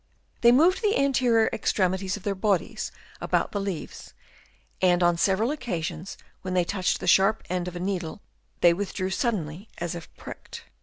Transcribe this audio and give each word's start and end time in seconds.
They 0.41 0.51
moved 0.51 0.81
the 0.81 0.97
anterior 0.97 1.47
extremities 1.53 2.17
of 2.17 2.23
their 2.23 2.33
bodies 2.33 2.91
about 3.21 3.51
the 3.51 3.61
leaves, 3.61 4.15
and 4.81 5.03
on 5.03 5.15
several 5.15 5.51
occasions 5.51 6.17
when 6.41 6.55
they 6.55 6.63
touched 6.63 6.99
the 6.99 7.05
sharp 7.05 7.43
end 7.51 7.67
of 7.67 7.75
a 7.75 7.79
needle 7.79 8.23
they 8.61 8.73
with 8.73 8.95
drew 8.95 9.11
suddenly 9.11 9.69
as 9.77 9.93
if 9.93 10.11
pricked. 10.17 10.63